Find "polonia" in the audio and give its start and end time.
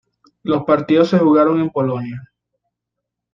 1.69-2.27